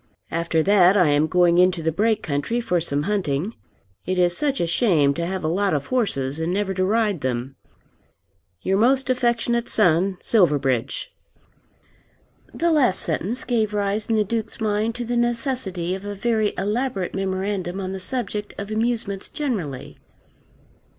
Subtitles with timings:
[0.31, 3.53] After that I am going into the Brake country for some hunting.
[4.03, 7.21] It is such a shame to have a lot of horses and never to ride
[7.21, 7.55] them!
[8.63, 11.11] Your most affectionate Son, SILVERBRIDGE.
[12.51, 16.55] The last sentence gave rise in the Duke's mind to the necessity of a very
[16.57, 19.99] elaborate memorandum on the subject of amusements generally.